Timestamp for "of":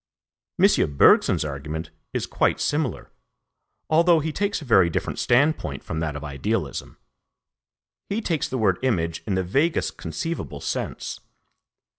6.15-6.23